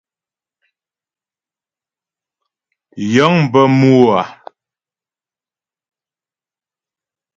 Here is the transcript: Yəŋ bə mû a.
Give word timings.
Yəŋ 3.13 3.35
bə 3.51 3.61
mû 3.77 3.91
a. 4.19 4.21